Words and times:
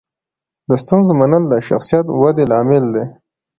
د 0.69 0.71
ستونزو 0.83 1.11
منل 1.19 1.43
د 1.49 1.55
شخصیت 1.67 2.05
ودې 2.19 2.45
لامل 2.51 2.85
دی. 2.95 3.05